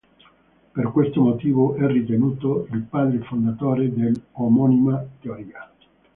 Per 0.73 0.87
questo 0.91 1.21
motivo 1.21 1.75
è 1.75 1.85
ritenuto 1.85 2.65
il 2.71 2.81
padre 2.81 3.19
fondatore 3.19 3.93
dell'omonima 3.93 5.05
teoria. 5.21 5.71